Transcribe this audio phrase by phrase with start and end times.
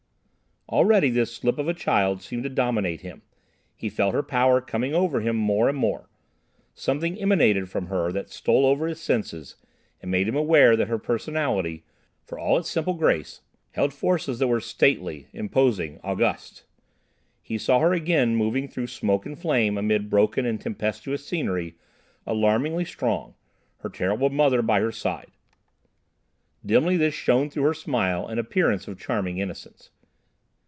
[0.69, 3.23] Already this slip of a child seemed to dominate him;
[3.75, 6.07] he felt her power coming over him more and more;
[6.73, 9.57] something emanated from her that stole over his senses
[10.01, 11.83] and made him aware that her personality,
[12.23, 13.41] for all its simple grace,
[13.71, 16.63] held forces that were stately, imposing, august.
[17.41, 21.75] He saw her again moving through smoke and flame amid broken and tempestuous scenery,
[22.25, 23.35] alarmingly strong,
[23.79, 25.31] her terrible mother by her side.
[26.65, 29.89] Dimly this shone through her smile and appearance of charming innocence.